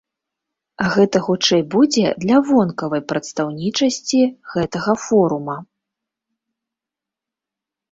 [0.93, 4.21] Гэта хутчэй будзе для вонкавай прадстаўнічасці
[4.55, 5.61] гэтага форума.